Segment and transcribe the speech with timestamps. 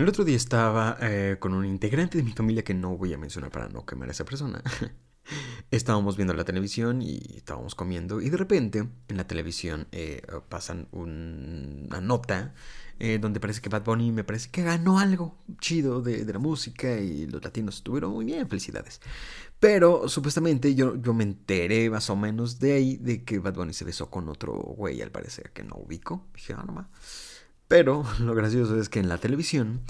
[0.00, 3.18] El otro día estaba eh, con un integrante de mi familia que no voy a
[3.18, 4.62] mencionar para no quemar a esa persona.
[5.70, 8.78] estábamos viendo la televisión y estábamos comiendo y de repente
[9.08, 12.54] en la televisión eh, pasan una nota
[12.98, 16.98] eh, donde parece que Bad Bunny me parece que ganó algo chido de, la música
[16.98, 19.02] y los latinos estuvieron muy bien, felicidades.
[19.58, 23.74] Pero supuestamente yo, yo me enteré más o menos de ahí de que Bad Bunny
[23.74, 26.26] se besó con otro güey al parecer que no ubico.
[26.34, 26.86] Dije, ah, nomás.
[27.70, 29.80] Pero lo gracioso es que en la televisión,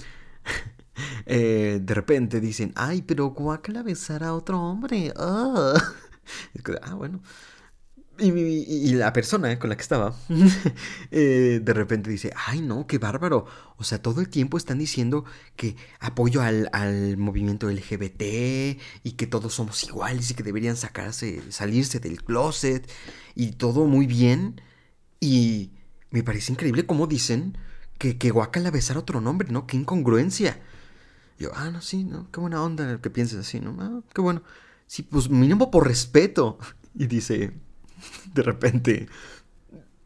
[1.25, 5.11] eh, de repente dicen, ay, pero guácala besar a otro hombre.
[5.17, 5.73] ah
[6.95, 7.21] bueno.
[8.19, 10.13] Y, la persona con la que estaba,
[11.09, 13.47] eh, de repente dice, ay no, qué bárbaro.
[13.77, 15.25] O sea, todo el tiempo están diciendo
[15.55, 18.21] que apoyo al, al, movimiento LGBT
[19.01, 22.87] y que todos somos iguales y que deberían sacarse, salirse del closet
[23.33, 24.61] y todo muy bien.
[25.19, 25.71] Y
[26.11, 27.57] me parece increíble cómo dicen
[28.01, 29.67] que, que guacala besar a otro nombre, ¿no?
[29.67, 30.59] Qué incongruencia.
[31.37, 32.31] Yo, ah, no, sí, ¿no?
[32.31, 33.75] Qué buena onda que pienses así, ¿no?
[33.79, 34.41] Ah, qué bueno.
[34.87, 36.57] Sí, pues mínimo por respeto.
[36.93, 37.53] Y dice,
[38.33, 39.07] de repente,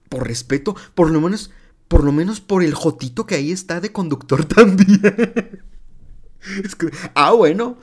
[0.08, 1.50] por respeto, por lo menos,
[1.88, 5.64] por lo menos por el jotito que ahí está de conductor también.
[7.16, 7.78] ah, bueno.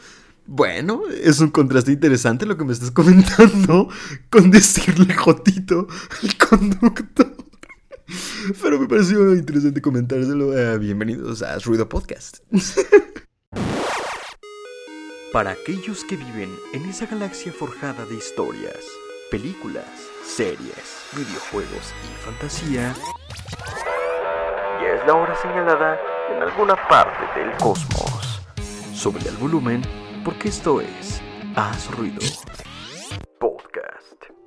[0.44, 3.88] Bueno, es un contraste interesante lo que me estás comentando
[4.28, 5.88] con decirle jotito
[6.22, 7.41] al conductor.
[8.62, 10.56] Pero me pareció interesante comentárselo.
[10.56, 12.38] Eh, bienvenidos a Ruido Podcast.
[15.32, 18.78] Para aquellos que viven en esa galaxia forjada de historias,
[19.30, 19.86] películas,
[20.26, 22.94] series, videojuegos y fantasía,
[24.80, 25.98] ya es la hora señalada
[26.36, 28.42] en alguna parte del cosmos.
[28.92, 29.80] Sobre el volumen,
[30.22, 31.22] porque esto es
[31.56, 32.20] Haz Ruido.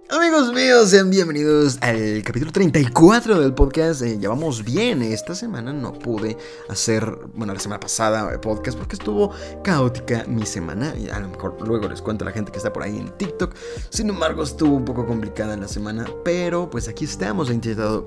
[0.10, 4.04] Amigos míos, sean bienvenidos al capítulo 34 del podcast.
[4.04, 5.02] Eh, ya vamos bien.
[5.02, 6.38] Esta semana no pude
[6.70, 9.32] hacer, bueno, la semana pasada eh, podcast porque estuvo
[9.64, 10.94] caótica mi semana.
[10.96, 13.18] Y a lo mejor luego les cuento a la gente que está por ahí en
[13.18, 13.56] TikTok.
[13.90, 16.06] Sin embargo, estuvo un poco complicada la semana.
[16.24, 17.50] Pero pues aquí estamos.
[17.50, 18.06] He intentado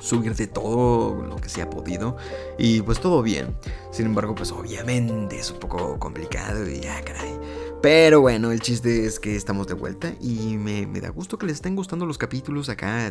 [0.00, 2.16] subir de todo lo que se ha podido
[2.58, 3.54] y pues todo bien.
[3.92, 7.38] Sin embargo, pues obviamente es un poco complicado y ya, caray.
[7.82, 11.56] Pero bueno, el chiste es que estamos de vuelta y me, da gusto que les
[11.56, 13.10] estén gustando los capítulos acá,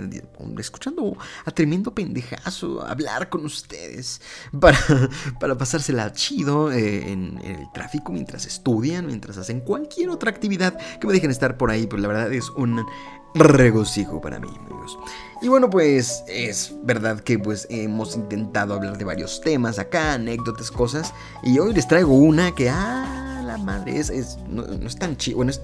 [0.59, 4.21] escuchando a tremendo pendejazo hablar con ustedes
[4.59, 4.77] para,
[5.39, 11.07] para pasársela chido eh, en, el tráfico mientras estudian, mientras hacen cualquier otra actividad que
[11.07, 12.85] me dejen estar por ahí, pues la verdad es un
[13.33, 14.99] regocijo para mí, amigos.
[15.41, 20.69] Y bueno, pues es verdad que pues hemos intentado hablar de varios temas acá, anécdotas,
[20.69, 21.11] cosas,
[21.43, 22.69] y hoy les traigo una que...
[22.69, 25.37] Ah, madre, es, no, es tan chido.
[25.37, 25.61] Bueno, es,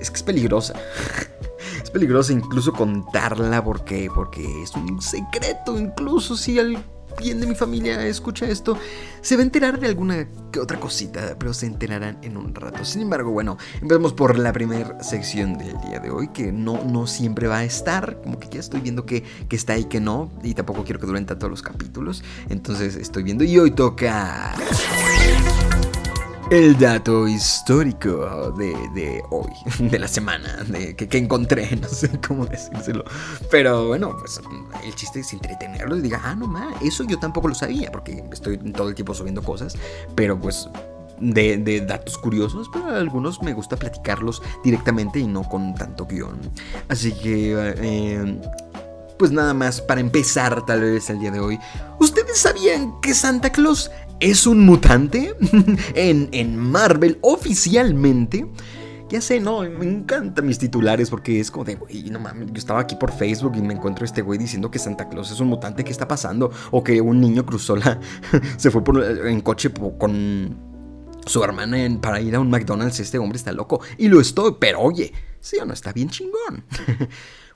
[0.00, 0.74] es que es peligrosa.
[1.82, 5.78] es peligrosa incluso contarla porque, porque es un secreto.
[5.78, 8.78] Incluso si alguien de mi familia escucha esto,
[9.20, 12.84] se va a enterar de alguna que otra cosita, pero se enterarán en un rato.
[12.84, 17.06] Sin embargo, bueno, empezamos por la primera sección del día de hoy, que no, no
[17.06, 20.30] siempre va a estar, como que ya estoy viendo que, que está y que no,
[20.42, 24.54] y tampoco quiero que duren tanto los capítulos, entonces estoy viendo y hoy toca
[26.50, 33.04] el dato histórico de, hoy, de la semana, de, que, encontré, no sé cómo decírselo.
[33.50, 34.40] Pero bueno, pues
[34.84, 38.24] el chiste es entretenerlo y diga, ah, no más, eso yo tampoco lo sabía, porque
[38.32, 39.76] estoy todo el tiempo subiendo cosas,
[40.16, 40.68] pero pues
[41.20, 46.40] de, datos curiosos, pero algunos me gusta platicarlos directamente y no con tanto guion.
[46.88, 48.40] Así que, eh,
[49.18, 51.60] pues nada más para empezar tal vez el día de hoy.
[52.00, 53.90] ¿Ustedes sabían que Santa Claus
[54.20, 55.34] es un mutante
[55.94, 58.46] en, Marvel oficialmente.
[59.08, 62.58] Ya sé, no, me encantan mis titulares porque es como de, güey, no mames, yo
[62.58, 65.48] estaba aquí por Facebook y me encuentro este güey diciendo que Santa Claus es un
[65.48, 66.52] mutante, ¿qué está pasando?
[66.70, 67.98] O que un niño cruzó la,
[68.56, 70.70] se fue por, en coche con
[71.26, 73.80] su hermana para ir a un McDonald's, este hombre está loco.
[73.98, 76.64] Y lo estoy, pero oye, sí o no, está bien chingón.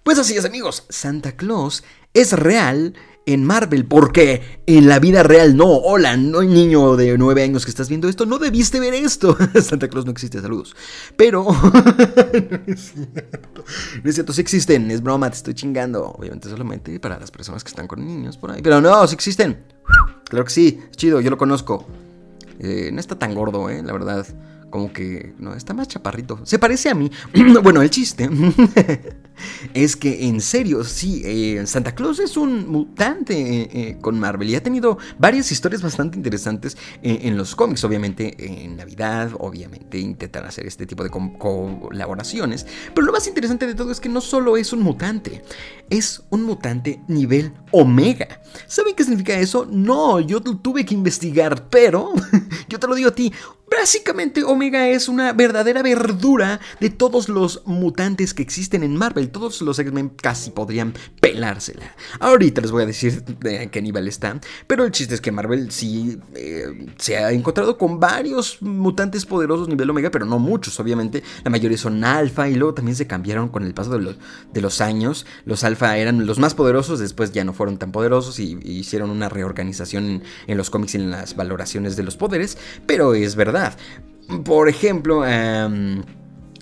[0.03, 2.95] pues así es amigos, Santa Claus es real
[3.27, 5.67] en Marvel, porque en la vida real no.
[5.67, 9.37] Hola, no hay niño de 9 años que estás viendo esto, no debiste ver esto.
[9.63, 10.77] Santa Claus no existe, saludos.
[11.17, 11.45] Pero...
[11.45, 13.65] no es cierto.
[14.03, 16.11] No es cierto, sí existen, es broma, te estoy chingando.
[16.11, 18.61] Obviamente solamente para las personas que están con niños por ahí.
[18.63, 19.65] Pero no, sí existen.
[20.25, 21.87] Claro que sí, es chido, yo lo conozco.
[22.59, 24.27] Eh, no está tan gordo, eh, la verdad
[24.75, 26.41] como que, no, está más chaparrito.
[26.43, 27.09] Se parece a mí.
[27.63, 28.29] bueno, el chiste
[29.73, 34.51] es que en serio, sí, eh, Santa Claus es un mutante eh, eh, con Marvel
[34.51, 37.85] y ha tenido varias historias bastante interesantes en los cómics.
[37.85, 42.67] Obviamente en Navidad, obviamente intentan hacer este tipo de colaboraciones.
[42.95, 45.43] Pero lo más interesante de todo es que no solo es un mutante,
[45.91, 48.41] es un mutante nivel Omega.
[48.67, 49.67] ¿Saben qué significa eso?
[49.71, 52.13] No, yo tuve que investigar, pero
[52.69, 53.33] yo te lo digo a ti.
[53.71, 59.24] Básicamente Omega es una verdadera verdura de todos los mutantes que existen en Marvel.
[59.27, 61.95] Todos los X-Men casi podrían pelársela.
[62.21, 64.41] Ahorita les voy a decir de qué nivel está.
[64.67, 69.69] Pero el chiste es que Marvel sí eh, se ha encontrado con varios mutantes poderosos
[69.69, 71.23] nivel Omega, pero no muchos, obviamente.
[71.45, 75.27] La mayoría son alfa y luego también se cambiaron con el paso de los, años.
[75.45, 79.29] Los alfa eran los más poderosos, después ya no fueron tan poderosos y, hicieron una
[79.29, 82.59] reorganización en, en los cómics y en las valoraciones de los poderes.
[82.87, 83.77] Pero es verdad
[84.45, 86.03] por ejemplo, em,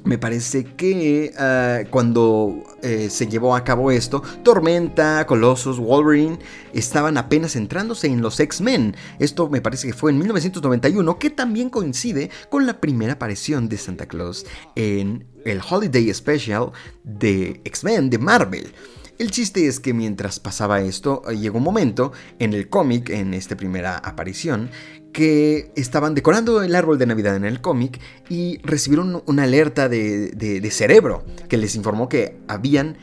[0.05, 6.39] me parece que ah, cuando eh, se llevó a cabo esto, Tormenta, Colossus, Wolverine
[6.73, 8.97] estaban apenas entrándose en los X-Men.
[9.19, 13.79] Esto me parece que fue en 1991, que también coincide con la primera aparición de
[13.79, 16.73] Santa Claus en el Holiday Special
[17.05, 18.73] de X-Men de Marvel.
[19.19, 23.57] El chiste es que mientras pasaba esto, llegó un momento en el cómic, en esta
[23.57, 24.71] primera aparición,
[25.13, 30.69] que estaban decorando el árbol de Navidad en el cómic y recibieron una alerta de,
[30.73, 32.97] cerebro que les informó que habían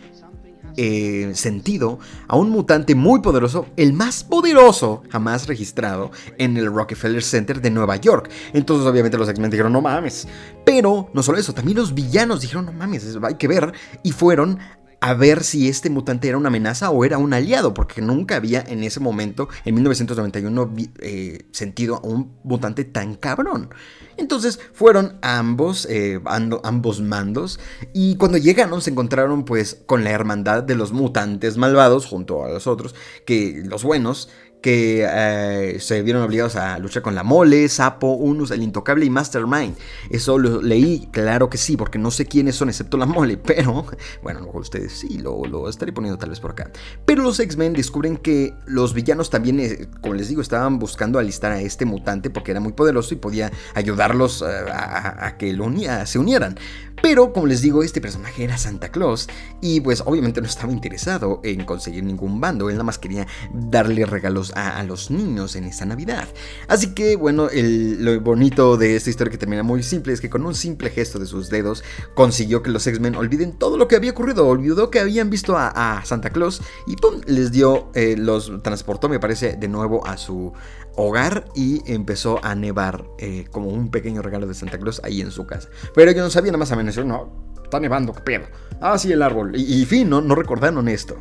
[0.75, 7.21] eh, sentido a un mutante muy poderoso, el más poderoso jamás registrado en el Rockefeller
[7.21, 8.29] Center de Nueva York.
[8.53, 10.27] Entonces obviamente los X-Men dijeron, no mames.
[10.65, 13.73] Pero no solo eso, también los villanos dijeron, no mames, hay que ver.
[14.03, 14.59] Y fueron
[15.01, 18.61] a ver si este mutante era una amenaza o era un aliado, porque nunca había
[18.61, 23.69] en ese momento, en 1991, eh, sentido a un mutante tan cabrón.
[24.17, 27.59] Entonces fueron ambos, eh, ambos mandos,
[27.93, 32.49] y cuando llegaron se encontraron pues con la hermandad de los mutantes malvados junto a
[32.49, 32.95] los otros,
[33.25, 34.29] que los buenos,
[34.61, 39.09] que eh, se vieron obligados a luchar con la mole, Sapo, Unus, el Intocable y
[39.09, 39.75] Mastermind.
[40.09, 43.85] Eso lo leí, claro que sí, porque no sé quiénes son excepto la mole, pero
[44.21, 46.71] bueno, ustedes sí, lo, lo estaré poniendo tal vez por acá.
[47.05, 51.51] Pero los X-Men descubren que los villanos también, eh, como les digo, estaban buscando alistar
[51.51, 55.57] a este mutante porque era muy poderoso y podía ayudarlos eh, a, que
[56.05, 56.57] se unieran.
[57.01, 59.27] Pero, como les digo, este personaje era Santa Claus
[59.61, 64.05] y pues obviamente no estaba interesado en conseguir ningún bando, él nada más quería darle
[64.05, 66.27] regalos a, los niños en esta Navidad.
[66.67, 70.45] Así que, bueno, lo bonito de esta historia que termina muy simple es que con
[70.45, 71.83] un simple gesto de sus dedos
[72.15, 76.01] consiguió que los X-Men olviden todo lo que había ocurrido, olvidó que habían visto a,
[76.05, 77.21] Santa Claus y ¡pum!
[77.25, 80.53] les dio, eh, los transportó, me parece, de nuevo a su,
[80.99, 85.31] hogar y empezó a nevar eh, como un pequeño regalo de Santa Claus ahí en
[85.31, 85.69] su casa.
[85.95, 88.45] Pero yo no sabía nada más a menos, no, está nevando, qué pedo.
[88.81, 89.53] Ah, sí, el árbol.
[89.55, 91.17] Y, fin, no, no recordaron esto.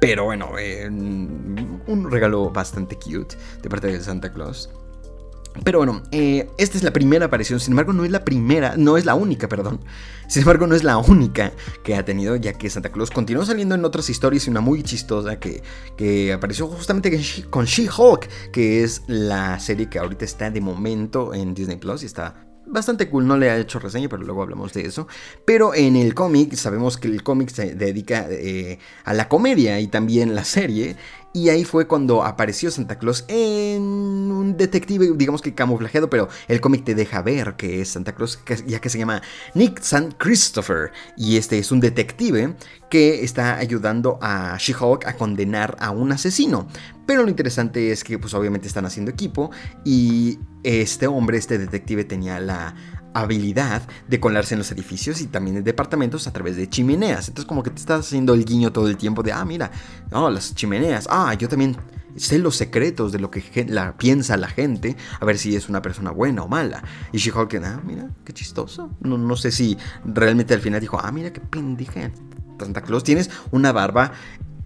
[0.00, 4.70] Pero bueno, eh, un regalo bastante cute de parte de Santa Claus.
[5.64, 8.96] Pero bueno, eh, esta es la primera aparición, sin embargo no es la primera, no
[8.96, 9.80] es la única, perdón.
[10.28, 11.52] Sin embargo no es la única
[11.84, 14.82] que ha tenido, ya que Santa Claus continuó saliendo en otras historias y una muy
[14.82, 15.62] chistosa que,
[15.96, 17.20] que apareció justamente
[17.50, 22.06] con She-Hulk, que es la serie que ahorita está de momento en Disney Plus y
[22.06, 25.06] está bastante cool, no le ha hecho reseña, pero luego hablamos de eso.
[25.44, 29.86] Pero en el cómic, sabemos que el cómic se dedica eh, a la comedia y
[29.86, 30.96] también la serie.
[31.36, 36.62] Y ahí fue cuando apareció Santa Claus en un detective, digamos que camuflajeado, pero el
[36.62, 39.20] cómic te deja ver que es Santa Claus, ya que se llama
[39.52, 40.14] Nick St.
[40.16, 40.92] Christopher.
[41.14, 42.56] Y este es un detective
[42.88, 46.68] que está ayudando a She-Hulk a condenar a un asesino.
[47.06, 49.50] Pero lo interesante es que pues obviamente están haciendo equipo
[49.84, 52.74] y este hombre, este detective tenía la
[53.22, 57.28] habilidad de colarse en los edificios y también en departamentos a través de chimeneas.
[57.28, 59.70] Entonces como que te estás haciendo el guiño todo el tiempo de, ah, mira,
[60.10, 61.76] no, las chimeneas, ah, yo también
[62.16, 65.82] sé los secretos de lo que la, piensa la gente, a ver si es una
[65.82, 66.82] persona buena o mala.
[67.12, 68.90] Y She-Hulk, ah, mira, qué chistoso.
[69.00, 72.10] No, no sé si realmente al final dijo, ah, mira, qué pendeja.
[72.58, 74.12] Santa Claus, tienes una barba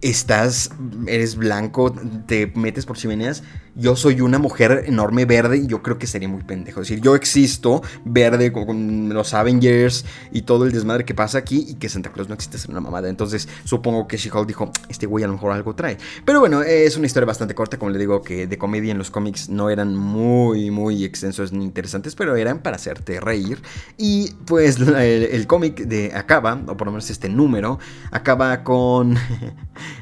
[0.01, 0.71] estás,
[1.05, 1.93] eres blanco,
[2.25, 3.43] te metes por chimeneas
[3.75, 6.81] yo soy una mujer enorme verde y yo creo que sería muy pendejo.
[6.81, 11.65] Es decir, yo existo verde con, los Avengers y todo el desmadre que pasa aquí
[11.67, 13.09] y que Santa Claus no existe ser una mamada.
[13.09, 15.97] Entonces supongo que She-Hulk dijo, este güey a lo mejor algo trae.
[16.25, 19.11] Pero bueno, es una historia bastante corta, como le digo, que de comedia en los
[19.11, 23.61] cómics no eran muy, muy extensos ni interesantes, pero eran para hacerte reír.
[23.97, 27.79] Y pues el, cómic de acaba, o por lo menos este número,
[28.11, 29.17] acaba con...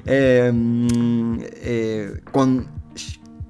[0.06, 2.79] Em, eh, con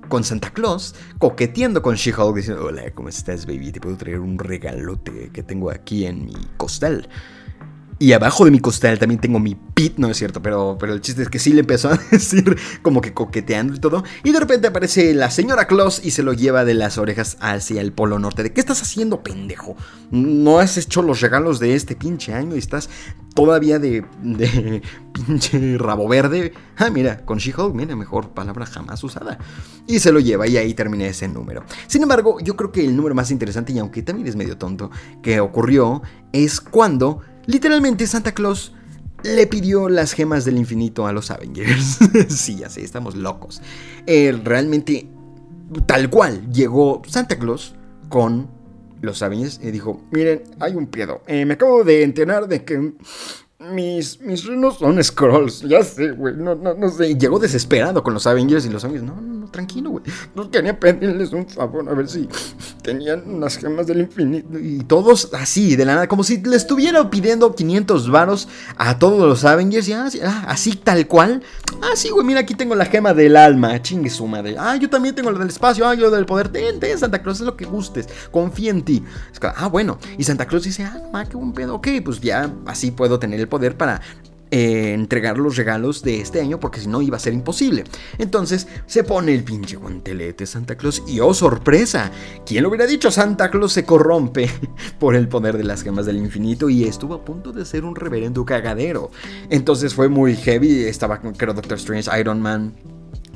[0.10, 3.72] con Santa Claus, coqueteando con She-Hulk, diciendo, hola, ¿cómo estás, baby?
[3.72, 7.08] Te puedo traer un regalote que tengo aquí en mi costal.
[8.02, 11.02] Y abajo de mi costal también tengo mi pit, no es cierto, pero, pero el
[11.02, 14.06] chiste es que sí le empezó a decir como que coqueteando y todo.
[14.24, 17.82] Y de repente aparece la señora Claus y se lo lleva de las orejas hacia
[17.82, 18.42] el polo norte.
[18.42, 19.76] ¿De qué estás haciendo, pendejo?
[20.12, 22.90] No has hecho los regalos de este pinche año y estás
[23.36, 24.82] todavía de, de
[25.14, 26.54] pinche rabo verde.
[26.78, 29.38] Ah, mira, con She-Hulk, mira, mejor palabra jamás usada.
[29.88, 31.66] Y se lo lleva y ahí termina ese número.
[31.88, 34.90] Sin embargo, yo creo que el número más interesante, y aunque también es medio tonto,
[35.22, 36.02] que ocurrió
[36.32, 38.74] es cuando Literalmente Santa Claus
[39.24, 41.98] le pidió las gemas del infinito a los Avengers.
[42.30, 43.60] sí, ya sé, estamos locos.
[44.06, 45.08] Eh, realmente,
[45.88, 47.74] tal cual, llegó Santa Claus
[48.08, 48.52] con
[49.02, 51.24] los Avengers y dijo, miren, hay un pedo.
[51.26, 52.94] Eh, me acabo de enterar de que
[53.60, 55.62] mis, mis renos son scrolls.
[55.62, 56.34] Ya sé, güey.
[56.36, 57.16] No, no, no sé.
[57.16, 59.06] Llegó desesperado con los Avengers y los Avengers.
[59.06, 60.04] No, no, no, tranquilo, güey.
[60.34, 62.30] No quería pedirles un favor a ver si
[62.82, 64.58] tenían unas gemas del infinito.
[64.58, 66.08] Y todos así, de la nada.
[66.08, 68.48] Como si le estuviera pidiendo 500 varos
[68.78, 69.90] a todos los Avengers.
[69.90, 71.44] Y así, ah, así tal cual.
[71.82, 72.26] Ah, sí, güey.
[72.26, 73.82] Mira, aquí tengo la gema del alma.
[73.82, 74.56] Chingue su madre.
[74.58, 75.86] Ah, yo también tengo la del espacio.
[75.86, 76.48] Ah, yo del poder.
[76.48, 77.42] Ten, Santa Claus.
[77.42, 78.08] Es lo que gustes.
[78.32, 79.04] Confía en ti.
[79.42, 79.98] ah, bueno.
[80.18, 81.76] Y Santa Claus dice, ah, qué buen pedo.
[81.76, 84.02] Ok, pues ya así puedo tener el poder para
[84.52, 87.84] eh, entregar los regalos de este año porque si no iba a ser imposible.
[88.18, 92.12] Entonces se pone el pinche guantelete Santa Claus y oh sorpresa,
[92.48, 93.12] ¿quién lo hubiera dicho?
[93.12, 94.50] Santa Claus se corrompe
[95.00, 97.96] por el poder de las gemas del infinito y estuvo a punto de ser un
[97.96, 99.12] reverendo cagadero.
[99.52, 102.74] Entonces fue muy heavy, estaba creo Doctor Strange, Iron Man,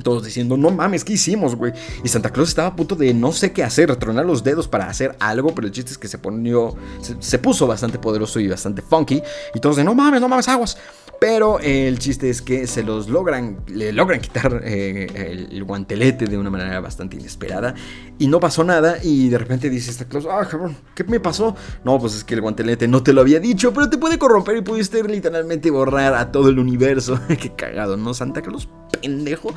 [0.04, 1.72] todos diciendo, no mames, ¿qué hicimos, güey?
[2.04, 4.88] Y Santa Claus estaba a punto de no sé qué hacer, tronar los dedos para
[4.88, 6.76] hacer algo, pero el chiste es que se ponió,
[7.18, 9.20] se, puso bastante poderoso y bastante funky.
[9.54, 10.78] Y todos de, no mames, no mames, aguas.
[11.20, 16.36] Pero el chiste es que se los logran, le logran quitar eh, el, guantelete de
[16.36, 17.74] una manera bastante inesperada.
[18.18, 18.98] Y no pasó nada.
[19.02, 21.56] Y de repente dice Santa Claus, ah, cabrón, ¿qué me pasó?
[21.82, 24.58] No, pues es que el guantelete no te lo había dicho, pero te puede corromper
[24.58, 27.18] y pudiste literalmente borrar a todo el universo.
[27.40, 28.12] qué cagado, ¿no?
[28.12, 28.68] Santa Claus,
[29.00, 29.54] pendejo.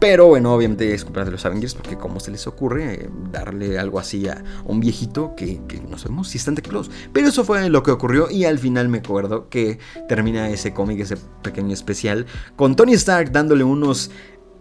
[0.00, 3.78] Pero bueno, obviamente es culpa de los Avengers porque cómo se les ocurre eh, darle
[3.78, 6.90] algo así a un viejito que, no sabemos si es Santa Claus.
[7.12, 9.78] Pero eso fue lo que ocurrió y al final me acuerdo que
[10.08, 12.24] termina ese cómic, ese pequeño especial,
[12.56, 14.10] con Tony Stark dándole unos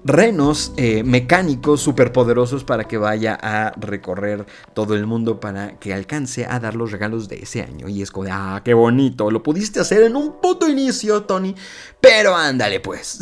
[0.04, 6.46] renos eh, mecánicos superpoderosos para que vaya a recorrer todo el mundo para que alcance
[6.46, 7.88] a dar los regalos de ese año.
[7.88, 11.56] Y es como de, ah, qué bonito, lo pudiste hacer en un puto inicio, Tony.
[12.02, 13.20] Pero ándale pues.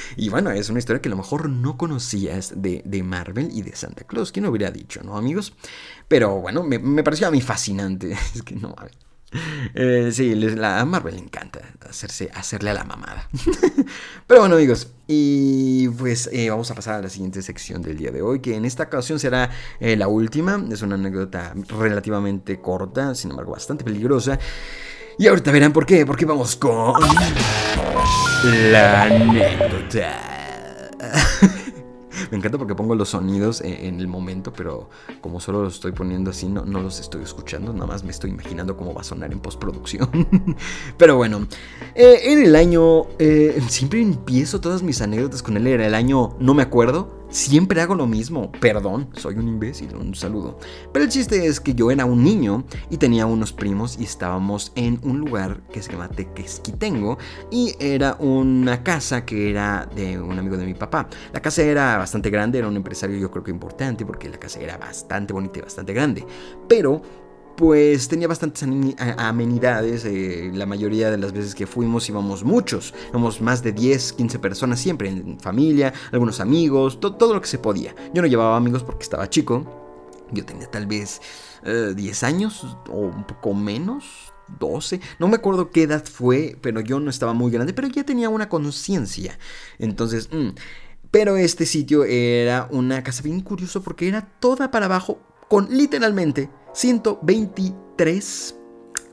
[0.16, 3.76] y bueno, es una historia que a lo mejor no conocías de, Marvel y de
[3.76, 4.32] Santa Claus.
[4.32, 5.52] ¿Quién lo hubiera dicho, no, amigos?
[6.08, 8.12] Pero bueno, me, me pareció a mí fascinante.
[8.34, 9.07] es que no, mames.
[9.74, 13.28] Eh, sí, a Marvel le encanta hacerse, hacerle a la mamada.
[14.26, 18.10] Pero bueno, amigos, y pues eh, vamos a pasar a la siguiente sección del día
[18.10, 20.64] de hoy, que en esta ocasión será eh, la última.
[20.70, 24.38] Es una anécdota relativamente corta, sin embargo bastante peligrosa.
[25.18, 26.94] Y ahorita verán por qué, porque vamos con
[28.72, 30.24] la anécdota.
[32.30, 34.88] Me encanta porque pongo los sonidos en, el momento, pero
[35.20, 38.30] como solo los estoy poniendo así, no, no los estoy escuchando, nada más me estoy
[38.30, 40.08] imaginando cómo va a sonar en postproducción.
[40.98, 41.46] pero bueno,
[41.94, 46.36] eh, en el año, eh, siempre empiezo todas mis anécdotas con él, era el año,
[46.38, 48.50] no me acuerdo, Siempre hago lo mismo.
[48.52, 50.58] Perdón, soy un imbécil, un saludo.
[50.92, 54.72] Pero el chiste es que yo era un niño y tenía unos primos y estábamos
[54.76, 57.18] en un lugar que se llama Tequesquitengo
[57.50, 61.08] y era una casa que era de un amigo de mi papá.
[61.32, 64.60] La casa era bastante grande, era un empresario yo creo que importante porque la casa
[64.60, 66.24] era bastante bonita y bastante grande.
[66.66, 67.02] Pero
[67.58, 70.04] pues tenía bastantes amenidades.
[70.04, 72.94] Eh, la mayoría de las veces que fuimos íbamos muchos.
[73.10, 77.58] Íbamos más de 10, 15 personas siempre, en familia, algunos amigos, todo lo que se
[77.58, 77.96] podía.
[78.14, 79.66] Yo no llevaba amigos porque estaba chico.
[80.30, 81.20] Yo tenía tal vez
[81.64, 84.32] 10 eh, años o un poco menos.
[84.58, 88.02] 12, no me acuerdo qué edad fue, pero yo no estaba muy grande, pero ya
[88.04, 89.38] tenía una conciencia.
[89.78, 90.52] Entonces, mm,
[91.10, 96.48] pero este sitio era una casa bien curioso porque era toda para abajo con literalmente
[96.78, 98.54] 123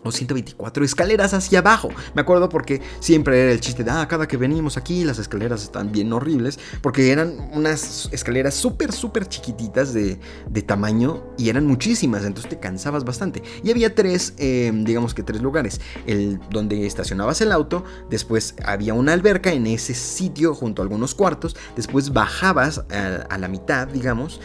[0.04, 1.90] o 124 escaleras hacia abajo.
[2.14, 5.64] Me acuerdo porque siempre era el chiste de, ah, cada que venimos aquí las escaleras
[5.64, 10.20] están bien horribles, porque eran unas escaleras súper, súper chiquititas de,
[10.68, 13.42] tamaño y eran muchísimas, entonces te cansabas bastante.
[13.64, 18.94] Y había tres, em, digamos que tres lugares, el donde estacionabas el auto, después había
[18.94, 24.40] una alberca en ese sitio junto a algunos cuartos, después bajabas a la mitad, digamos,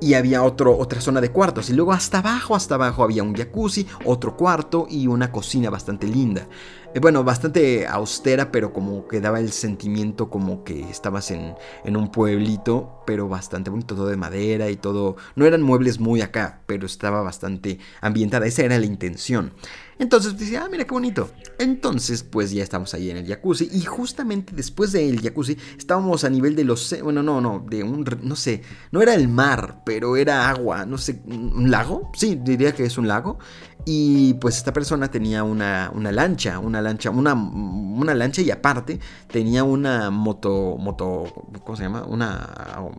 [0.00, 1.70] y había otro, otra zona de cuartos.
[1.70, 6.06] Y luego hasta abajo, hasta abajo había un jacuzzi, otro cuarto y una cocina bastante
[6.06, 6.46] linda.
[6.94, 11.96] Eh, bueno, bastante austera, pero como que daba el sentimiento como que estabas en, en,
[11.96, 15.16] un pueblito, pero bastante bonito, todo de madera y todo.
[15.34, 18.46] No eran muebles muy acá, pero estaba bastante ambientada.
[18.46, 19.52] Esa era la intención.
[19.98, 21.30] Entonces decía, ah, mira qué bonito.
[21.58, 23.68] Entonces, pues ya estamos ahí en el jacuzzi.
[23.72, 26.94] Y justamente después del jacuzzi estábamos a nivel de los.
[27.02, 28.04] Bueno, no, no, de un.
[28.22, 30.84] No sé, no era el mar, pero era agua.
[30.86, 32.10] No sé, ¿un lago?
[32.14, 33.38] Sí, diría que es un lago.
[33.86, 39.00] Y pues esta persona tenía una, una lancha, una lancha, una, lancha y aparte
[39.30, 41.24] tenía una moto, moto,
[41.64, 42.04] ¿cómo se llama?
[42.04, 42.48] Una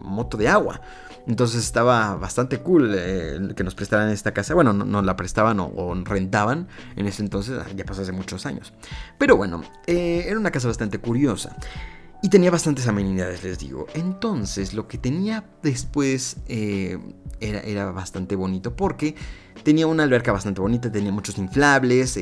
[0.02, 0.82] moto de agua.
[1.28, 4.54] Entonces estaba bastante cool eh, que nos prestaran esta casa.
[4.54, 8.74] Bueno, no, nos la prestaban o, rentaban en ese entonces, ya pasó hace muchos años.
[9.18, 11.56] Pero bueno, eh, era una casa bastante curiosa.
[12.22, 13.88] Y tenía bastantes amenidades, les digo.
[13.94, 16.98] Entonces, lo que tenía después eh,
[17.40, 19.16] era, era, bastante bonito porque
[19.64, 22.18] tenía una alberca bastante bonita, tenía muchos inflables,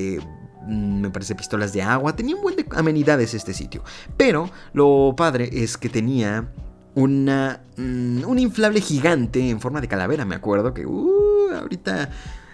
[0.67, 3.83] me parece pistolas de agua, tenía un buen de amenidades este sitio.
[4.17, 6.51] Pero lo padre es que tenía
[6.95, 12.09] una, mm, un inflable gigante en forma de calavera, me acuerdo que uh, ahorita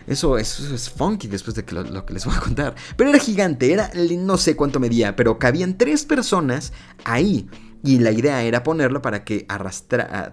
[0.09, 2.73] eso, es funky después de lo, que les voy a contar.
[2.97, 6.73] Pero era gigante, era no sé cuánto medía, pero cabían tres personas
[7.05, 7.47] ahí.
[7.83, 9.45] Y la idea era ponerlo para que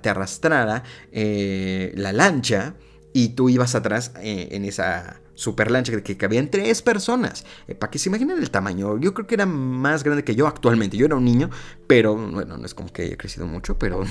[0.00, 2.74] te arrastrara eh, la lancha
[3.16, 7.46] y tú ibas atrás eh, en esa super lancha que, cabían tres personas.
[7.66, 10.46] Eh, para que se imaginen el tamaño, yo creo que era más grande que yo
[10.46, 10.98] actualmente.
[10.98, 11.48] Yo era un niño,
[11.86, 14.02] pero bueno, no es como que haya crecido mucho, pero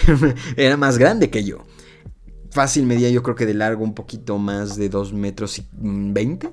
[0.56, 1.58] era más grande que yo.
[2.52, 6.50] Fácil medía yo creo que de largo un poquito más de 2 metros y 20.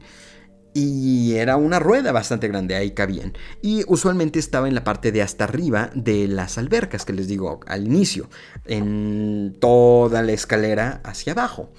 [0.73, 3.33] Y era una rueda bastante grande, ahí cabían.
[3.61, 7.59] Y usualmente estaba en la parte de hasta arriba de las albercas, que les digo
[7.67, 8.29] al inicio,
[8.65, 11.73] en toda la escalera hacia abajo.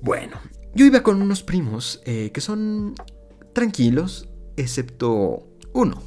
[0.00, 0.38] Bueno,
[0.74, 2.94] yo iba con unos primos eh, que son
[3.54, 6.02] tranquilos, excepto uno,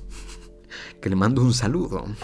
[1.01, 2.05] que le mando un saludo.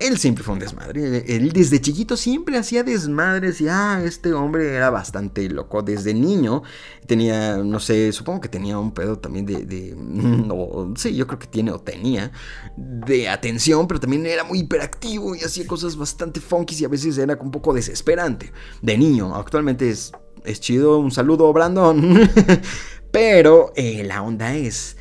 [0.00, 1.24] Él siempre fue un desmadre.
[1.28, 5.82] Él desde chiquito siempre hacía desmadres y, ah, este hombre era bastante loco.
[5.82, 6.62] Desde niño
[7.06, 11.38] tenía, no sé, supongo que tenía un pedo también de, de no, sí, yo creo
[11.38, 12.32] que tiene o tenía,
[12.76, 17.18] de atención, pero también era muy hiperactivo y hacía cosas bastante funky y a veces
[17.18, 18.52] era un poco desesperante.
[18.82, 20.12] De niño, actualmente es
[20.44, 22.30] es chido, un saludo, Brandon.
[23.12, 24.96] Pero eh, la onda es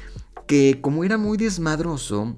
[0.47, 2.35] que como era muy desmadroso,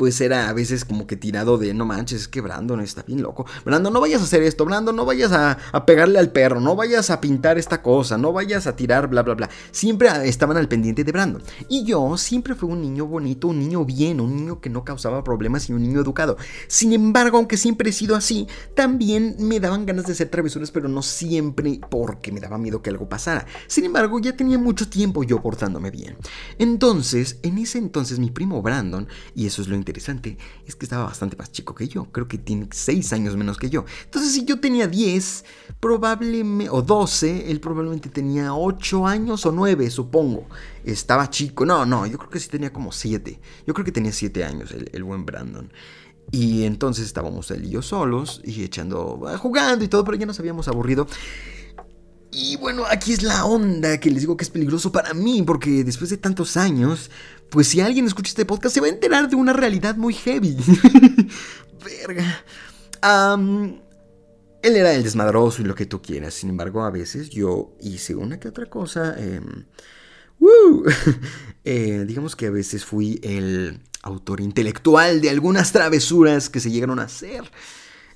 [0.00, 3.20] pues era a veces como que tirado de, no manches, es que Brandon está bien
[3.20, 3.44] loco.
[3.66, 7.10] Brandon, no vayas a hacer esto, Brandon, no vayas a, pegarle al perro, no vayas
[7.10, 9.50] a pintar esta cosa, no vayas a tirar, bla, bla, bla.
[9.72, 11.42] Siempre estaban al pendiente de Brandon.
[11.68, 15.22] Y yo siempre fui un niño bonito, un niño bien, un niño que no causaba
[15.22, 16.38] problemas y un niño educado.
[16.66, 20.88] Sin embargo, aunque siempre he sido así, también me daban ganas de hacer travesuras, pero
[20.88, 23.44] no siempre porque me daba miedo que algo pasara.
[23.66, 26.16] Sin embargo, ya tenía mucho tiempo yo portándome bien.
[26.58, 30.86] Entonces, en ese entonces mi primo Brandon, y eso es lo interesante, interesante es que
[30.86, 32.04] estaba bastante más chico que yo.
[32.12, 33.84] Creo que tiene 6 años menos que yo.
[34.04, 35.44] Entonces, si yo tenía 10,
[35.80, 40.46] probablemente, o 12, él probablemente tenía 8 años o 9, supongo.
[40.84, 41.66] Estaba chico.
[41.66, 43.40] No, no, yo creo que sí tenía como 7.
[43.66, 45.72] Yo creo que tenía 7 años el, el buen Brandon.
[46.30, 50.38] Y entonces estábamos él y yo solos y echando, jugando y todo, pero ya nos
[50.38, 51.08] habíamos aburrido.
[52.32, 55.82] Y bueno, aquí es la onda que les digo que es peligroso para mí, porque
[55.82, 57.10] después de tantos años,
[57.50, 60.56] pues si alguien escucha este podcast se va a enterar de una realidad muy heavy.
[61.84, 62.44] Verga.
[64.62, 68.14] él era el desmadroso y lo que tú quieras, sin embargo, a veces yo hice
[68.14, 69.16] una que otra cosa.
[69.18, 69.64] Em,
[71.64, 76.98] eh, digamos que a veces fui el autor intelectual de algunas travesuras que se llegaron
[76.98, 77.50] a hacer.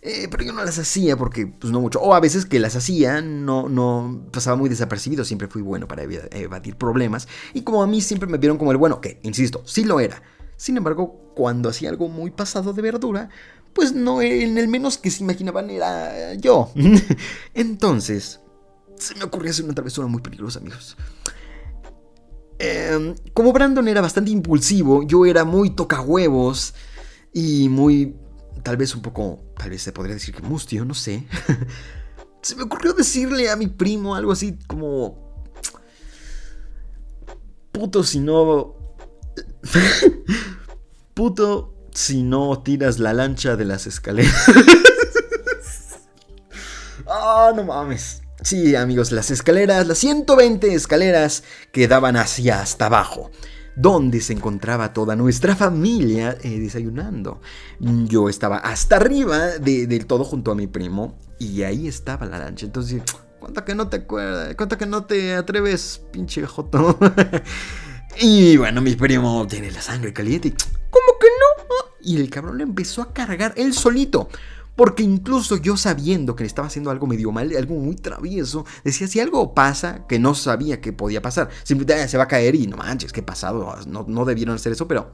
[0.07, 1.99] Eh, pero yo no las hacía porque, pues no mucho.
[1.99, 5.25] O a veces que las hacía, no, no pasaba muy desapercibido.
[5.25, 7.27] Siempre fui bueno para evadir problemas.
[7.55, 10.23] Y como a mí siempre me vieron como el bueno, que, insisto, sí lo era.
[10.59, 13.31] Sin embargo, cuando hacía algo muy pasado de verdura,
[13.73, 16.71] pues no en el menos que se imaginaban era yo.
[17.55, 18.41] Entonces,
[18.99, 20.99] se me ocurrió hacer una travesura muy peligrosa, amigos.
[22.59, 26.75] Em, como Brandon era bastante impulsivo, yo era muy toca huevos
[27.33, 28.15] y muy
[28.63, 31.27] tal vez un poco, tal vez se podría decir que mustio, no sé.
[32.43, 35.45] se me ocurrió decirle a mi primo algo así como...
[37.73, 38.77] Puto si no...
[41.15, 44.35] Puto si no tiras la lancha de las escaleras.
[47.07, 48.23] Ah, no mames.
[48.43, 53.31] Sí, amigos, las escaleras, las 120 escaleras que daban hacia hasta abajo
[53.77, 57.41] donde se encontraba toda nuestra familia eh, desayunando.
[57.81, 62.67] Yo estaba hasta arriba del todo junto a mi primo y ahí estaba la lancha.
[62.67, 63.03] Entonces,
[63.41, 64.55] ¿cuánto que no te acuerdas?
[64.57, 66.99] ¿Cuánto que no te atreves, pinche joto?
[68.21, 70.55] Y bueno, mi primo tiene la sangre caliente.
[70.91, 71.75] ¿Cómo que no?
[72.01, 74.29] Y el cabrón empezó a cargar él solito.
[74.77, 79.07] Porque incluso yo sabiendo que le estaba haciendo algo medio mal, algo muy travieso, decía,
[79.07, 82.67] si algo pasa, que no sabía que podía pasar, simplemente se va a caer y
[82.67, 85.11] no manches, qué pasado, no, no debieron hacer eso, pero...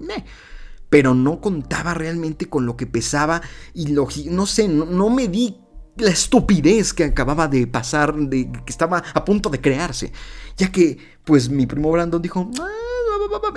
[0.89, 3.41] Pero no contaba realmente con lo que pesaba
[3.75, 5.57] y lo, no sé, no, no me di
[5.97, 10.13] la estupidez que acababa de pasar, de, que estaba a punto de crearse.
[10.57, 12.90] Ya que, pues mi primo Brandon dijo, ah,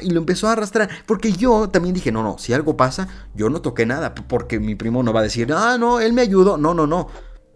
[0.01, 0.89] y lo empezó a arrastrar.
[1.05, 4.13] Porque yo también dije, no, no, si algo pasa, yo no toqué nada.
[4.15, 6.57] Porque mi primo no va a decir, ah, no, él me ayudó.
[6.57, 7.07] No, no, no.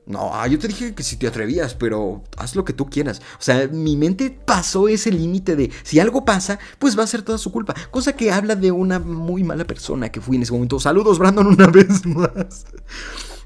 [0.08, 3.22] No, ah, yo te dije que si te atrevías, pero haz lo que tú quieras.
[3.40, 7.24] O sea, mi mente pasó ese límite de si algo pasa, pues va a ser
[7.24, 7.76] toda su culpa.
[7.92, 10.80] Cosa que habla de una muy mala persona que fui en ese momento.
[10.80, 12.66] Saludos, Brandon, una vez más.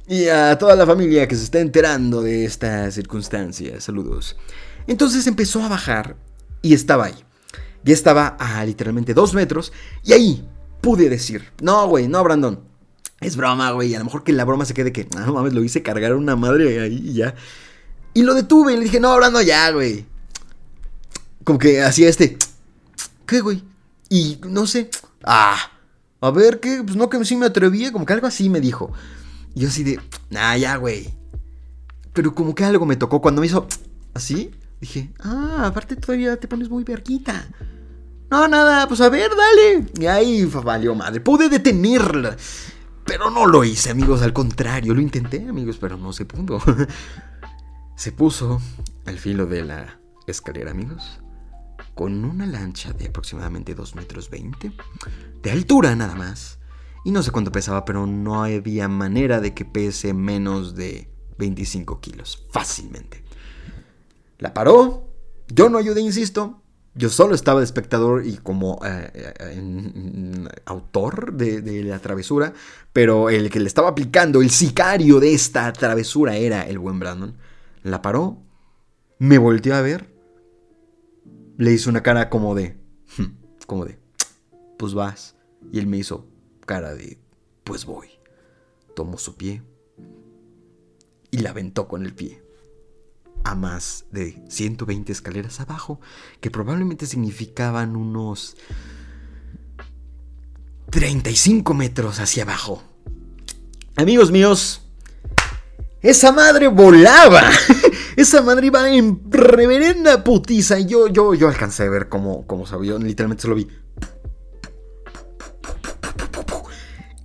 [0.08, 3.82] Y a toda la familia que se está enterando de esta circunstancia.
[3.82, 4.38] Saludos.
[4.86, 6.16] Entonces empezó a bajar
[6.62, 7.26] y estaba ahí.
[7.84, 9.72] Ya estaba a literalmente dos metros.
[10.04, 10.48] Y ahí
[10.82, 12.60] pude decir, no, güey, no, Brandon.
[13.20, 13.94] Es broma, güey.
[13.96, 16.12] A lo mejor que la broma se quede que, ah, no mames, lo hice cargar
[16.12, 17.36] a una madre ahí y ya.
[18.14, 20.06] Y lo detuve y le dije, no, Brandon, ya, güey.
[21.44, 22.38] Como que hacía este,
[23.26, 23.64] ¿qué, güey?
[24.10, 24.90] Y no sé,
[25.24, 25.58] ah,
[26.20, 26.84] a ver, ¿qué?
[26.84, 28.92] Pues no, que sí me atrevía, como que algo así me dijo.
[29.56, 30.00] Y yo así de,
[30.36, 31.14] ah, ya, güey.
[32.14, 33.68] Pero como que algo me tocó cuando me hizo
[34.14, 34.52] así.
[34.80, 37.48] Dije, ah, aparte todavía te pones muy verquita.
[38.32, 39.86] No, nada, pues a ver, dale.
[40.00, 41.20] Y ahí valió madre.
[41.20, 42.38] Pude detenerla.
[43.04, 44.22] Pero no lo hice, amigos.
[44.22, 46.60] Al contrario, lo intenté, amigos, pero no se pudo.
[47.98, 48.62] se puso
[49.06, 51.20] al filo de la escalera, amigos.
[51.94, 54.72] Con una lancha de aproximadamente 2 metros 20.
[55.44, 56.58] De altura nada más.
[57.04, 62.00] Y no sé cuánto pesaba, pero no había manera de que pese menos de 25
[62.00, 62.48] kilos.
[62.50, 63.26] Fácilmente.
[64.38, 65.10] La paró.
[65.50, 66.61] Yo no ayudé, insisto.
[66.94, 72.54] Yo solo estaba de espectador y como eh, eh, autor de, la travesura,
[72.92, 77.38] pero el que le estaba aplicando, el sicario de esta travesura era el buen Brandon.
[77.84, 78.44] La paró,
[79.20, 80.14] me volteó a ver,
[81.58, 82.78] le hizo una cara como de,
[83.18, 83.98] hmm", como de,
[84.78, 85.36] pues vas.
[85.72, 86.28] Y él me hizo
[86.66, 87.20] cara de,
[87.64, 88.10] pues voy.
[88.96, 89.64] Tomó su pie
[91.32, 92.44] y la aventó con el pie
[93.44, 96.00] a más de 120 escaleras abajo,
[96.40, 98.58] que probablemente significaban unos
[100.90, 102.84] 35 metros hacia abajo.
[103.96, 104.82] Amigos míos,
[106.02, 107.44] esa madre volaba.
[108.18, 110.78] Esa madre iba en reverenda putiza.
[110.80, 112.98] Y yo, yo, yo alcancé a ver cómo, cómo sabía.
[112.98, 113.68] Literalmente se lo vi.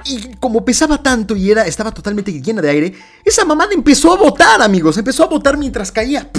[0.08, 4.16] Y como pesaba tanto y era, estaba totalmente llena de aire, esa mamada empezó a
[4.16, 4.96] botar, amigos.
[4.98, 6.30] Empezó a botar mientras caía.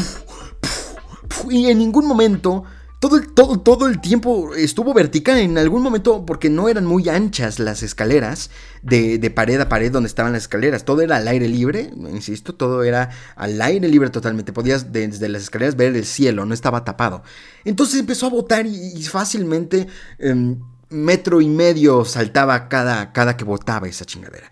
[1.49, 2.63] Y en ningún momento,
[2.99, 5.37] todo el, todo, todo el tiempo estuvo vertical.
[5.37, 8.49] En algún momento, porque no eran muy anchas las escaleras
[8.81, 10.85] de, de pared a pared donde estaban las escaleras.
[10.85, 14.53] Todo era al aire libre, insisto, todo era al aire libre totalmente.
[14.53, 17.23] Podías desde las escaleras ver el cielo, no estaba tapado.
[17.65, 19.87] Entonces empezó a botar y, fácilmente...
[20.19, 24.51] Em, metro y medio saltaba cada, cada que botaba esa chingadera.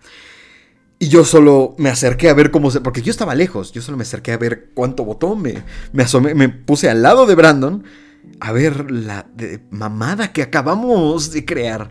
[0.98, 2.82] Y yo solo me acerqué a ver cómo se.
[2.82, 3.72] Porque yo estaba lejos.
[3.74, 5.36] Yo solo me acerqué a ver cuánto botó.
[5.36, 7.84] Me, me asomé, me puse al lado de Brandon
[8.40, 9.28] a ver la
[9.72, 11.90] mamada que acabamos de crear.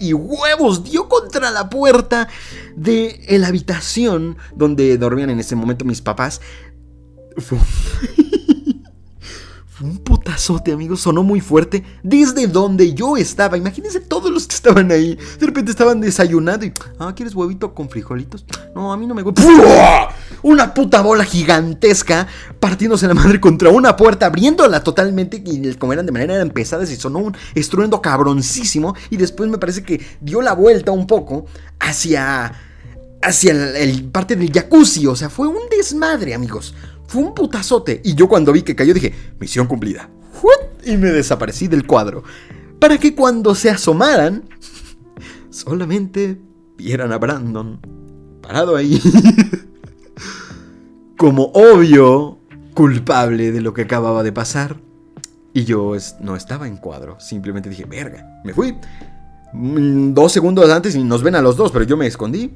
[0.00, 2.28] Y huevos, dio contra la puerta
[2.74, 6.40] de la habitación donde dormían en ese momento mis papás.
[9.82, 13.56] un putazote, amigos, sonó muy fuerte desde donde yo estaba.
[13.56, 15.18] Imagínense todos los que estaban ahí.
[15.38, 18.44] De repente estaban desayunando y, ah, ¿quieres huevito con frijolitos?
[18.74, 19.42] No, a mí no me gusta.
[20.42, 22.26] Una puta bola gigantesca
[22.58, 26.90] partiéndose la madre contra una puerta, abriéndola totalmente y como eran de manera eran pesadas
[26.90, 31.46] y sonó un estruendo cabroncísimo y después me parece que dio la vuelta un poco
[31.78, 32.52] hacia
[33.22, 36.74] hacia el parte del jacuzzi, o sea, fue un desmadre, amigos.
[37.12, 38.00] Fue un putazote.
[38.02, 40.08] Y yo cuando vi que cayó dije, misión cumplida.
[40.82, 42.24] Y me desaparecí del cuadro.
[42.78, 44.48] Para que cuando se asomaran,
[45.50, 46.40] solamente
[46.78, 47.78] vieran a Brandon
[48.40, 48.98] parado ahí.
[51.18, 52.38] Como obvio
[52.72, 54.80] culpable de lo que acababa de pasar.
[55.52, 57.20] Y yo no estaba en cuadro.
[57.20, 58.74] Simplemente dije, verga, me fui.
[59.52, 62.54] Mm, dos segundos antes y nos ven a los dos, pero yo me escondí.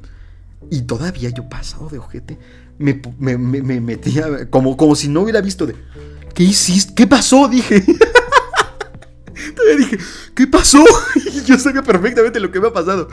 [0.71, 2.38] Y todavía yo pasado de ojete
[2.79, 3.01] me,
[3.39, 5.75] me, metía como, como si no hubiera visto de...
[6.35, 6.95] ¿Qué hiciste?
[6.95, 7.49] ¿Qué pasó?
[7.49, 7.83] Dije.
[9.79, 9.99] dije,
[10.35, 10.85] ¿qué pasó?
[11.17, 13.09] Y yo sabía perfectamente lo que me ha pasado.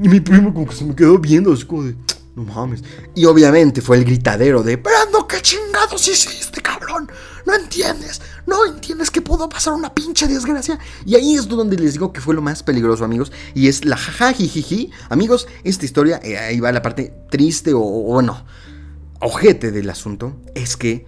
[0.00, 1.96] Y mi primo como que se me quedó viendo, así como de,
[2.36, 2.82] no mames.
[3.14, 7.10] Y obviamente fue el gritadero de, Brando, ¿qué chingados hiciste, cabrón?
[7.46, 10.78] no entiendes, no entiendes que pudo pasar una pinche desgracia.
[11.04, 13.32] Y ahí es donde les digo que fue lo más peligroso, amigos.
[13.54, 14.90] Y es la jajajijiji.
[15.08, 18.44] Amigos, esta historia, eh, ahí va la parte triste o, o bueno,
[19.20, 20.36] ojete del asunto.
[20.54, 21.06] Es que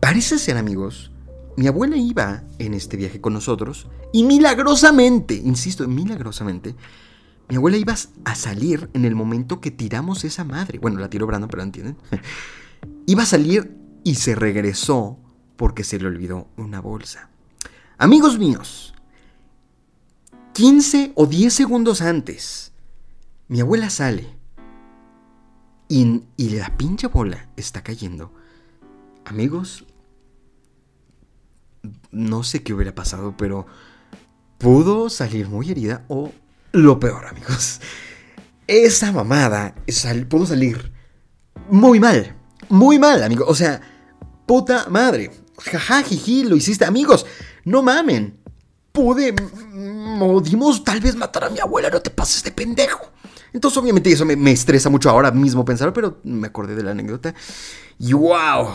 [0.00, 1.12] parece ser, amigos,
[1.56, 6.74] mi abuela iba en este viaje con nosotros y milagrosamente, insisto, milagrosamente,
[7.48, 10.78] mi abuela iba a salir en el momento que tiramos esa madre.
[10.78, 11.96] Bueno, la tiró Brandon, pero entienden.
[13.06, 13.74] iba a salir
[14.04, 15.18] y se regresó
[15.56, 17.30] porque se le olvidó una bolsa.
[17.96, 18.94] Amigos míos,
[20.52, 22.72] 15 o 10 segundos antes,
[23.48, 24.37] mi abuela sale
[25.88, 28.32] y, la pinche bola está cayendo.
[29.24, 29.84] Amigos,
[32.10, 33.66] no sé qué hubiera pasado, pero
[34.58, 36.32] pudo salir muy herida o
[36.72, 37.80] lo peor, amigos.
[38.66, 39.74] Esa mamada
[40.28, 40.92] pudo salir
[41.70, 42.36] muy mal.
[42.68, 43.46] Muy mal, amigos.
[43.48, 43.80] O sea,
[44.46, 45.30] puta madre.
[45.58, 47.24] Jaja, jiji, lo hiciste, amigos.
[47.64, 48.38] No mamen.
[48.92, 49.34] Pude.
[49.72, 53.10] Modimos tal vez matar a mi abuela, no te pases de pendejo.
[53.52, 57.34] Entonces, obviamente, eso me, estresa mucho ahora mismo pensar, pero me acordé de la anécdota.
[57.98, 58.68] Y wow,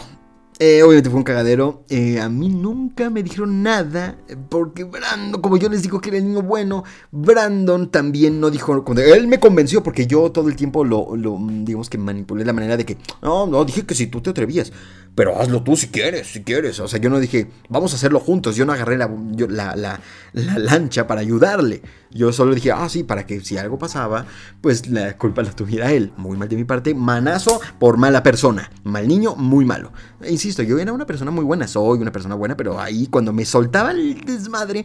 [0.60, 1.84] eh, obviamente fue un cagadero.
[1.90, 4.18] Eh, a mí nunca me dijeron nada.
[4.50, 8.84] Porque Brandon, como yo les digo que era el niño bueno, Brandon también no dijo.
[8.96, 12.78] Él me convenció porque yo todo el tiempo lo, lo digamos que manipulé la manera
[12.78, 12.98] de que.
[13.22, 14.72] No, no, dije que si tú te atrevías.
[15.16, 16.80] Pero hazlo tú si quieres, si quieres.
[16.80, 18.56] O sea, yo no dije, vamos a hacerlo juntos.
[18.56, 19.10] Yo no agarré la,
[19.48, 20.00] la, la,
[20.34, 21.84] la lancha para ayudarle.
[22.10, 24.26] Yo solo dije, ah, sí, para que si algo pasaba,
[24.62, 26.14] pues la culpa la tuviera él.
[26.18, 26.96] Muy mal de mi parte.
[26.96, 28.72] Manazo por mala persona.
[28.84, 29.94] Mal niño, muy malo.
[30.28, 31.68] Insisto, yo era una persona muy buena.
[31.68, 34.84] Soy una persona buena, pero ahí cuando me soltaba el desmadre,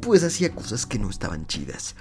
[0.00, 1.94] pues hacía cosas que no estaban chidas.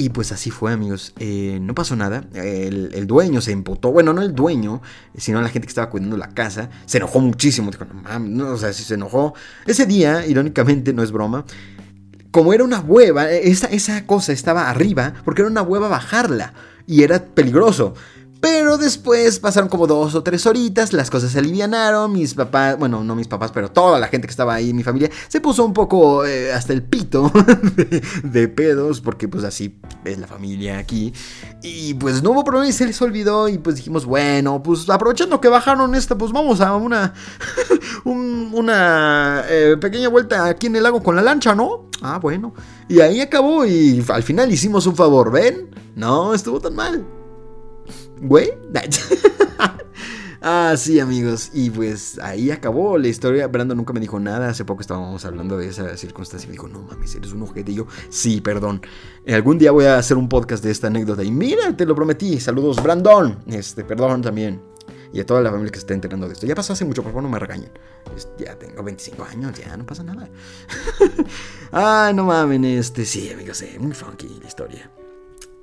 [0.00, 1.12] Y pues así fue, amigos.
[1.18, 2.24] Eh, no pasó nada.
[2.32, 3.92] El, dueño se emputó.
[3.92, 4.80] Bueno, no el dueño,
[5.14, 6.70] sino la gente que estaba cuidando la casa.
[6.86, 7.70] Se enojó muchísimo.
[7.70, 9.34] Dijo, no mames, no, o sea, si se enojó.
[9.66, 11.44] Ese día, irónicamente, no es broma
[12.30, 16.54] como era una hueva, esa, esa cosa estaba arriba, porque era una hueva bajarla
[16.86, 17.94] y era peligroso.
[18.40, 23.04] Pero después pasaron como dos o tres horitas, las cosas se alivianaron, mis papás, bueno,
[23.04, 25.74] no mis papás, pero toda la gente que estaba ahí, mi familia, se puso un
[25.74, 27.30] poco eh, hasta el pito
[28.24, 31.12] de, pedos, porque pues así es la familia aquí.
[31.62, 35.38] Y pues no hubo problema y se les olvidó y pues dijimos, bueno, pues aprovechando
[35.38, 37.12] que bajaron esta, pues vamos a una,
[39.50, 41.90] eh, pequeña vuelta aquí en el lago con la lancha, ¿no?
[42.00, 42.54] Ah, bueno.
[42.88, 45.68] Y ahí acabó y al final hicimos un favor, ¿ven?
[45.94, 47.19] No estuvo tan mal.
[48.20, 48.52] Güey.
[50.42, 51.50] ah, sí, amigos.
[51.54, 53.46] Y pues ahí acabó la historia.
[53.48, 54.48] Brando nunca me dijo nada.
[54.50, 56.46] Hace poco estábamos hablando de esa circunstancia.
[56.46, 57.72] Y me dijo, no mames, eres un ojete.
[57.72, 58.82] Y yo, sí, perdón.
[59.26, 61.24] Algún día voy a hacer un podcast de esta anécdota.
[61.24, 62.38] Y mira, te lo prometí.
[62.40, 63.38] Saludos, Brandon.
[63.46, 64.60] Este, perdón también.
[65.12, 66.46] Y a toda la familia que se está enterando de esto.
[66.46, 67.72] Ya pasó hace mucho, por favor, no me regañen.
[68.38, 70.28] Ya tengo 25 años, ya no pasa nada.
[71.72, 74.90] Ay, no mames, este, sí, amigos, eh, muy funky la historia.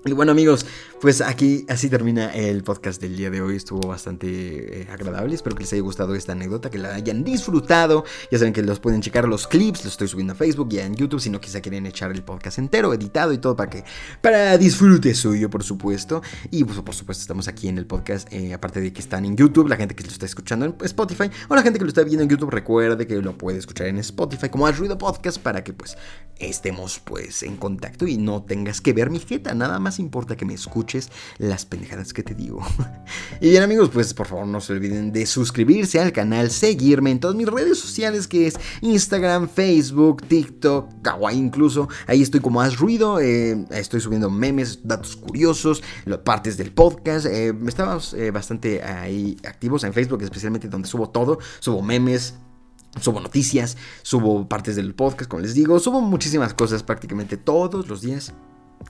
[0.08, 0.65] Y bueno amigos,
[1.02, 3.58] pues aquí así termina el podcast del día de hoy.
[3.58, 5.36] Estuvo bastante eh, agradable.
[5.36, 8.06] Espero que les haya gustado esta anécdota, que la hayan disfrutado.
[8.32, 10.96] Ya saben que los pueden checar los clips, los estoy subiendo a Facebook y en
[10.96, 11.20] YouTube.
[11.20, 13.84] Si no quizá quieren echar el podcast entero, editado y todo para que
[14.22, 16.22] para disfrute suyo, por supuesto.
[16.52, 19.36] Y pues, por supuesto estamos aquí en el podcast, eh, aparte de que están en
[19.36, 22.04] YouTube, la gente que lo está escuchando en Spotify o la gente que lo está
[22.04, 25.65] viendo en YouTube, recuerde que lo puede escuchar en Spotify como Haz Ruido Podcast para
[25.65, 25.98] que pues
[26.39, 29.54] estemos pues en contacto y no tengas que ver mi jeta.
[29.54, 32.62] Nada más importa que me escuches las pendejadas que te digo.
[33.42, 37.20] y bien amigos, pues por favor no se olviden de suscribirse al canal, seguirme en
[37.20, 41.88] todas mis redes sociales que es Instagram, Facebook, TikTok, Kawaii incluso.
[42.08, 45.84] Ahí estoy como haz ruido, eh, estoy subiendo memes, datos curiosos,
[46.24, 47.26] partes del podcast.
[47.28, 52.36] Eh, estamos eh, bastante ahí activos en Facebook, especialmente donde subo todo, subo memes,
[53.02, 58.02] Subo noticias, subo partes del podcast, como les digo, subo muchísimas cosas prácticamente todos los
[58.02, 58.34] días.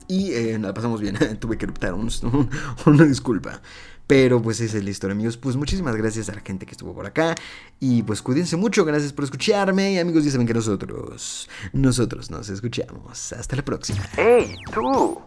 [0.06, 1.16] Y eh, la pasamos bien.
[1.40, 1.94] Tuve que eruptar
[2.86, 3.60] una disculpa.
[4.06, 5.36] Pero pues esa es la historia, amigos.
[5.36, 7.34] Pues muchísimas gracias a la gente que estuvo por acá.
[7.78, 8.84] Y pues cuídense mucho.
[8.86, 9.92] Gracias por escucharme.
[9.92, 13.32] Y amigos, ya saben que nosotros, nosotros nos escuchamos.
[13.34, 14.02] Hasta la próxima.
[14.16, 15.20] ¡Hey, tú!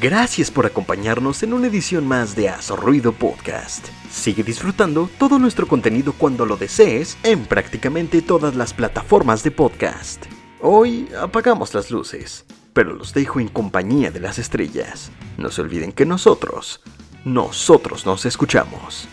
[0.00, 3.88] Gracias por acompañarnos en una edición más de Azo Ruido Podcast.
[4.12, 10.26] Sigue disfrutando todo nuestro contenido cuando lo desees en prácticamente todas las plataformas de podcast.
[10.60, 12.44] Hoy apagamos las luces
[12.78, 15.10] pero los dejo en compañía de las estrellas.
[15.36, 16.80] No se olviden que nosotros,
[17.24, 19.08] nosotros nos escuchamos.